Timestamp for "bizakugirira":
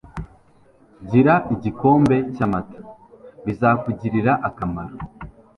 3.45-4.31